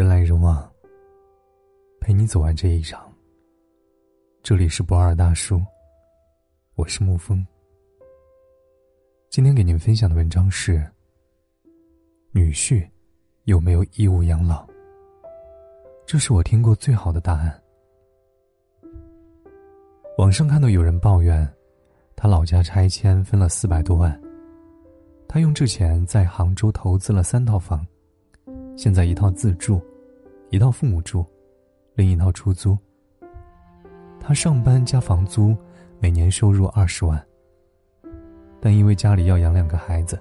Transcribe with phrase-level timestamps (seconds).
[0.00, 0.66] 人来人往，
[2.00, 3.12] 陪你走完这一场。
[4.42, 5.60] 这里是不二大叔，
[6.74, 7.46] 我是沐风。
[9.28, 10.90] 今天给您分享的文章是：
[12.30, 12.88] 女婿
[13.44, 14.66] 有没有义务养老？
[16.06, 17.62] 这是我听过最好的答案。
[20.16, 21.46] 网上看到有人抱怨，
[22.16, 24.18] 他老家拆迁分了四百多万，
[25.28, 27.86] 他用这钱在杭州投资了三套房。
[28.76, 29.78] 现在一套自住，
[30.50, 31.24] 一套父母住，
[31.94, 32.76] 另一套出租。
[34.18, 35.56] 他上班加房租，
[36.00, 37.24] 每年收入二十万。
[38.60, 40.20] 但因为家里要养两个孩子，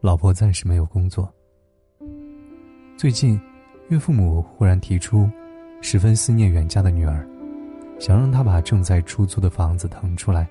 [0.00, 1.32] 老婆暂时没有工作。
[2.96, 3.40] 最近，
[3.88, 5.30] 岳父母忽然提出，
[5.80, 7.24] 十分思念远嫁的女儿，
[8.00, 10.50] 想让他把正在出租的房子腾出来，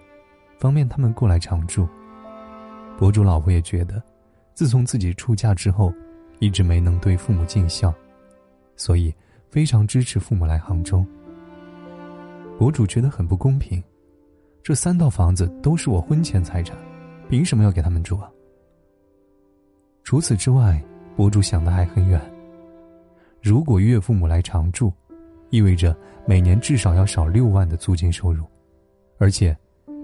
[0.58, 1.86] 方便他们过来常住。
[2.98, 4.02] 博主老婆也觉得，
[4.54, 5.94] 自从自己出嫁之后。
[6.40, 7.94] 一直没能对父母尽孝，
[8.82, 9.14] 所以
[9.48, 11.06] 非常支持父母来杭州。
[12.58, 13.82] 博主觉得很不公平，
[14.64, 16.76] 这三套房子都是我婚前财产，
[17.30, 18.28] 凭什么要给他们住啊？
[20.04, 20.84] 除此之外，
[21.16, 22.20] 博主想的还很远。
[23.40, 24.92] 如果岳父母来常住，
[25.52, 28.48] 意味着每年至少要少六万的租金收入，
[29.20, 29.56] 而且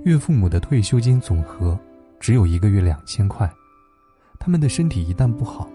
[0.04, 1.76] 岳父母的退休金总和
[2.20, 3.52] 只有一个月两千块，
[4.40, 5.68] 他们的身体一旦不好。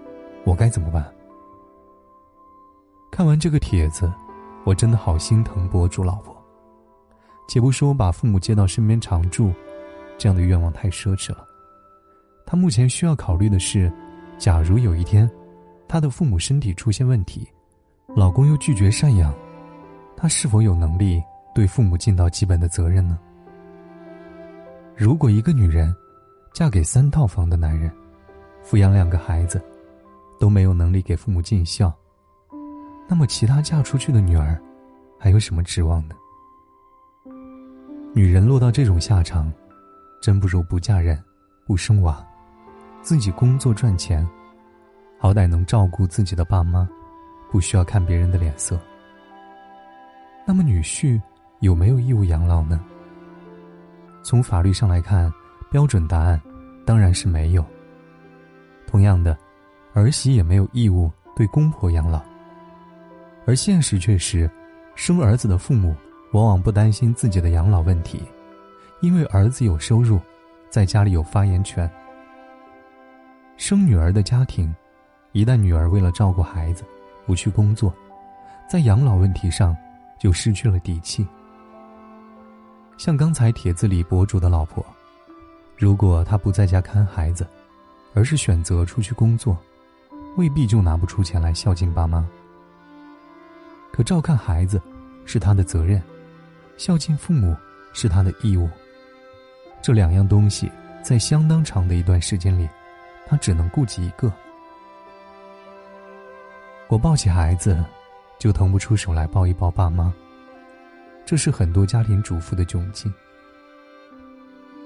[0.45, 1.13] 我该怎么办？
[3.13, 4.11] 看完这个帖子，
[4.65, 6.35] 我真的好心疼博主老婆。
[7.47, 9.53] 且不说把父母接到身边常住，
[10.17, 11.45] 这样的愿望太奢侈了。
[12.43, 13.93] 他目前需要考虑的是，
[14.39, 15.29] 假如有一天，
[15.87, 17.47] 他的父母身体出现问题，
[18.15, 19.31] 老公又拒绝赡养，
[20.17, 21.21] 他是否有能力
[21.53, 23.19] 对父母尽到基本的责任呢？
[24.95, 25.95] 如果一个女人
[26.51, 27.91] 嫁给三套房的男人，
[28.65, 29.63] 抚养两个孩子。
[30.39, 31.93] 都没有能力给父母尽孝，
[33.07, 34.59] 那么其他嫁出去的女儿，
[35.19, 36.15] 还有什么指望呢？
[38.13, 39.51] 女人落到这种下场，
[40.21, 41.21] 真不如不嫁人，
[41.65, 42.25] 不生娃，
[43.01, 44.27] 自己工作赚钱，
[45.19, 46.87] 好歹能照顾自己的爸妈，
[47.51, 48.79] 不需要看别人的脸色。
[50.45, 51.21] 那么女婿
[51.59, 52.79] 有没有义务养老呢？
[54.23, 55.31] 从法律上来看，
[55.69, 56.41] 标准答案
[56.85, 57.65] 当然是没有。
[58.87, 59.37] 同样的。
[59.95, 62.19] 儿媳也没有义务对公婆养老，
[63.45, 64.49] 而现实却是，
[64.95, 65.95] 生儿子的父母
[66.31, 68.21] 往往不担心自己的养老问题，
[69.01, 70.19] 因为儿子有收入，
[70.69, 71.89] 在家里有发言权。
[73.57, 74.73] 生女儿的家庭，
[75.31, 76.83] 一旦女儿为了照顾孩子
[77.25, 77.93] 不去工作，
[78.69, 79.75] 在养老问题上
[80.19, 81.27] 就失去了底气。
[82.97, 84.85] 像刚才帖子里博主的老婆，
[85.77, 87.45] 如果她不在家看孩子，
[88.13, 89.57] 而是选择出去工作。
[90.35, 92.27] 未必就拿不出钱来孝敬爸妈。
[93.93, 94.81] 可照看孩子
[95.23, 96.01] 是他的责任，
[96.77, 97.55] 孝敬父母
[97.93, 98.67] 是他的义务。
[99.83, 100.71] 这两样东西
[101.03, 102.67] 在相当长的一段时间里，
[103.27, 104.33] 他只能顾及一个。
[106.87, 107.85] 我抱起孩子，
[108.39, 110.11] 就腾不出手来抱一抱爸妈。
[111.23, 113.13] 这是很多家庭主妇的窘境。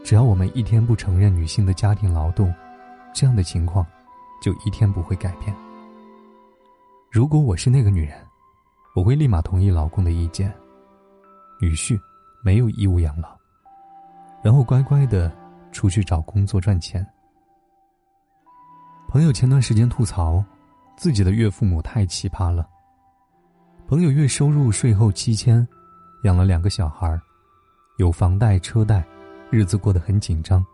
[0.03, 2.53] 只要我们一天不承认女性的家庭劳动，
[3.15, 3.87] 这样的情况。
[4.39, 5.51] 就一天不会改变。
[7.09, 8.15] 如果我是那个女人，
[8.97, 10.51] 我会立马同意老公的意见，
[11.59, 11.95] 女婿
[12.41, 13.37] 没有义务养老，
[14.41, 15.31] 然后乖乖的
[15.71, 17.05] 出去找工作赚钱。
[19.07, 20.43] 朋友前段时间吐槽，
[20.97, 22.67] 自己的岳父母太奇葩了。
[23.87, 25.65] 朋友月收入税后七千，
[26.23, 27.21] 养了两个小孩
[27.99, 29.05] 有房贷车贷，
[29.51, 30.65] 日子过得很紧张。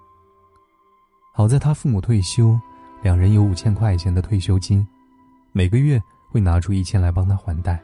[1.34, 2.58] 好在他父母退休。
[3.02, 4.88] 两人有五千块钱的退休金，
[5.52, 6.02] 每个月
[6.32, 7.84] 会拿出一千来帮他还贷。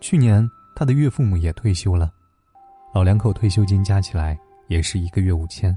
[0.00, 2.12] 去年他的岳父母也退休了，
[2.94, 4.38] 老两口退休金加起来
[4.68, 5.76] 也是一个月五千。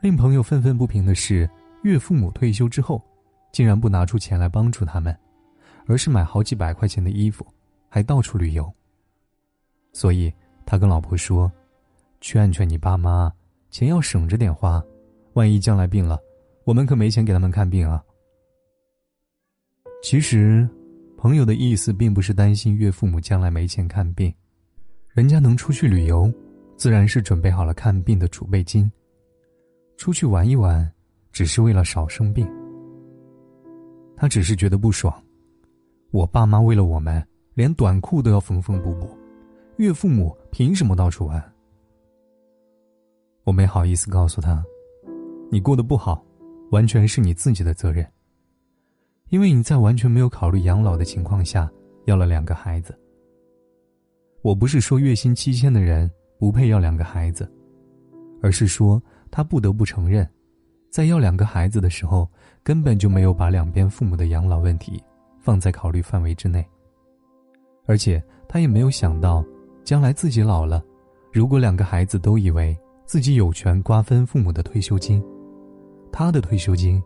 [0.00, 1.48] 令朋友愤愤不平的是，
[1.82, 3.02] 岳父母退休之后，
[3.50, 5.16] 竟然不拿出钱来帮助他们，
[5.86, 7.46] 而是买好几百块钱的衣服，
[7.88, 8.70] 还到处旅游。
[9.92, 10.32] 所以
[10.66, 11.50] 他跟老婆说
[12.20, 13.32] ：“劝劝你爸妈，
[13.70, 14.84] 钱要省着点花，
[15.32, 16.20] 万一将来病了。”
[16.64, 18.02] 我们可没钱给他们看病啊。
[20.02, 20.68] 其实，
[21.26, 24.32] 朋友的意思并不是担心岳父母将来没钱看病，
[25.12, 26.32] 人家能出去旅游，
[26.76, 28.88] 自然是准备好了看病的储备金。
[29.96, 30.88] 出去玩一玩，
[31.32, 32.48] 只是为了少生病。
[34.16, 35.20] 他只是觉得不爽，
[36.12, 37.20] 我爸妈为了我们，
[37.54, 39.10] 连短裤都要缝缝补补，
[39.78, 41.42] 岳父母凭什么到处玩？
[43.42, 44.64] 我没好意思告诉他，
[45.50, 46.24] 你过得不好。
[46.70, 48.08] 完全是你自己的责任，
[49.28, 51.70] 因为你在完全没有考虑养老的情况下
[52.04, 52.96] 要了两个孩子。
[54.42, 56.08] 我不是说月薪七千的人
[56.38, 57.50] 不配要两个孩子，
[58.40, 60.28] 而是说他不得不承认，
[60.90, 62.30] 在要两个孩子的时候，
[62.62, 65.02] 根本就没有把两边父母的养老问题
[65.40, 66.64] 放在考虑范围之内。
[67.86, 69.44] 而且他也没有想到，
[69.82, 70.84] 将来自己老了，
[71.32, 75.20] 如果两个孩子都以为自己有权瓜分父母的退休金，
[76.12, 77.02] 他的退休金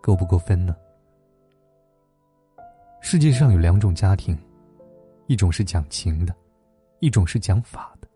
[0.00, 0.74] 够不够分呢？
[3.02, 4.38] 世界上有两种家庭，
[5.26, 6.34] 一种是讲情的。
[7.00, 8.06] 一种是讲法的。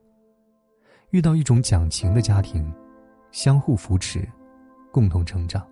[1.08, 2.70] 遇到一种讲情的家庭，
[3.32, 4.28] 相互扶持，
[4.92, 5.66] 共同成长，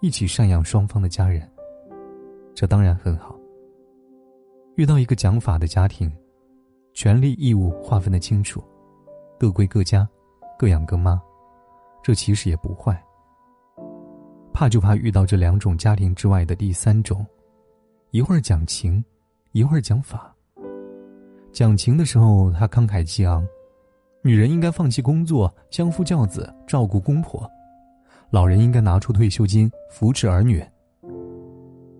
[0.00, 1.46] 一起赡养双方的家人，
[2.54, 3.38] 这当然很好。
[4.76, 6.10] 遇到一个讲法的家庭，
[6.94, 8.64] 权利义务划分的清楚，
[9.38, 10.08] 各归各家，
[10.58, 11.20] 各养各妈，
[12.02, 12.98] 这其实也不坏。
[14.54, 17.26] 怕就怕遇到这两种家庭之外的第三种，
[18.12, 19.02] 一会儿讲情，
[19.52, 20.36] 一会儿讲法。
[21.50, 23.42] 讲情的时候，他慷慨激昂，
[24.22, 27.40] 女人应该放弃工作，相夫教子，照顾公婆；
[28.28, 30.62] 老人应该拿出退休金扶持儿女。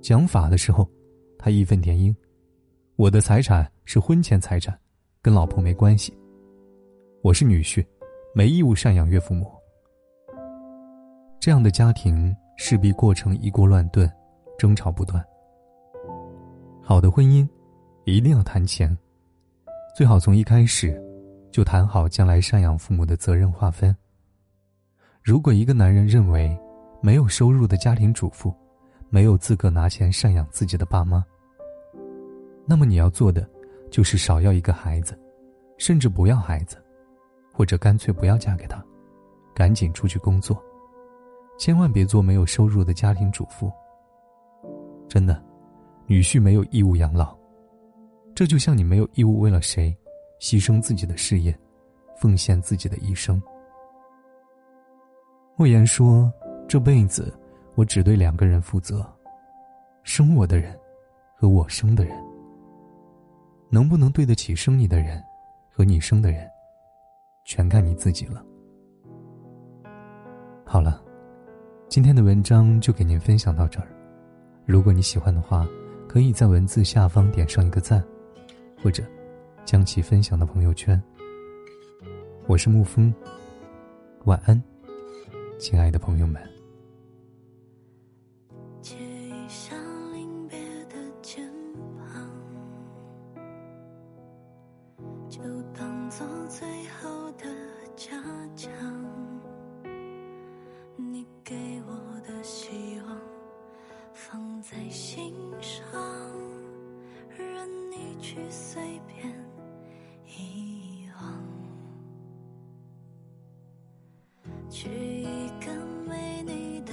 [0.02, 0.86] 讲法的时候，
[1.38, 2.14] 他义愤填膺
[2.96, 4.78] ：“我的财产是婚前财产，
[5.22, 6.14] 跟老婆没关系。
[7.22, 7.82] 我是女婿，
[8.34, 9.50] 没义务赡养岳父母。”
[11.40, 14.06] 这样的家庭势必过程一锅乱炖，
[14.58, 15.24] 争吵不断。
[16.84, 17.48] 好的婚姻，
[18.04, 18.96] 一定要谈钱。
[19.96, 21.00] 最好从一开始，
[21.52, 23.96] 就谈好将来赡养父母的责任划分。
[25.22, 26.58] 如果一个男人认为，
[27.00, 28.52] 没有收入的家庭主妇，
[29.10, 31.24] 没有资格拿钱赡养自己的爸妈，
[32.66, 33.48] 那么你要做的，
[33.88, 35.16] 就是少要一个孩子，
[35.78, 36.76] 甚至不要孩子，
[37.52, 38.84] 或者干脆不要嫁给他，
[39.54, 40.60] 赶紧出去工作，
[41.56, 43.72] 千万别做没有收入的家庭主妇。
[45.08, 45.40] 真的，
[46.06, 47.36] 女婿没有义务养老。
[48.34, 49.94] 这就像你没有义务为了谁，
[50.40, 51.56] 牺牲自己的事业，
[52.16, 53.40] 奉献自己的一生。
[55.54, 56.32] 莫言说
[56.66, 57.32] ：“这辈子
[57.74, 59.06] 我只对两个人负责，
[60.02, 60.76] 生我的人，
[61.36, 62.16] 和我生的人。
[63.68, 65.22] 能不能对得起生你的人，
[65.70, 66.48] 和你生的人，
[67.44, 68.44] 全看你自己了。”
[70.64, 71.02] 好了，
[71.86, 73.86] 今天的文章就给您分享到这儿。
[74.64, 75.68] 如果你喜欢的话，
[76.12, 78.04] 可以在文字下方点上一个赞。
[78.82, 79.02] 或者，
[79.64, 81.02] 将其分享到朋友圈。
[82.46, 83.14] 我是沐风，
[84.24, 84.62] 晚安，
[85.58, 86.42] 亲爱的朋友们。
[108.22, 109.28] 去随便
[110.24, 111.44] 遗忘，
[114.70, 115.74] 去一个
[116.08, 116.92] 没你的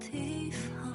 [0.00, 0.92] 地方，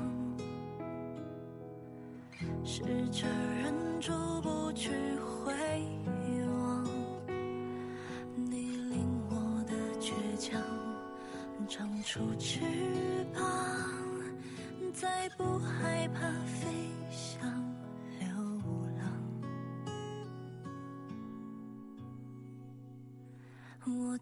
[2.66, 3.26] 试着
[3.64, 5.54] 忍住不去回
[6.50, 6.86] 望。
[8.36, 10.62] 你令我的倔强
[11.70, 12.60] 长出翅
[13.34, 13.42] 膀，
[14.92, 16.91] 再不害怕飞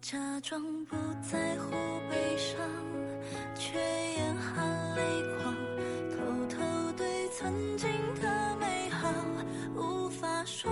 [0.00, 1.70] 假装不在乎
[2.10, 2.58] 悲伤，
[3.54, 3.78] 却
[4.16, 5.02] 眼含泪
[5.36, 5.54] 光，
[6.10, 6.16] 偷
[6.48, 7.86] 偷对曾经
[8.20, 9.12] 的美好
[9.76, 10.70] 无法说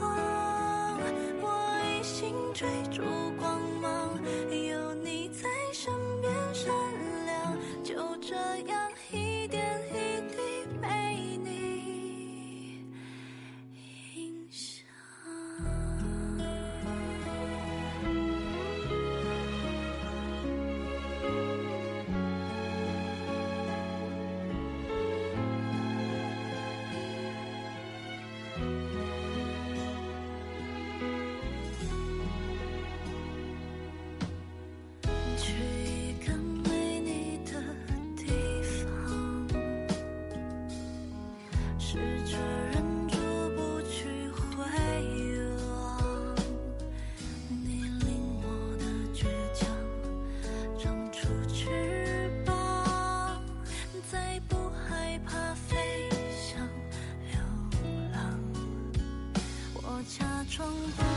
[0.00, 0.98] 谎。
[1.42, 3.02] 我一心追逐。
[60.54, 60.66] 冲
[60.98, 61.11] 动。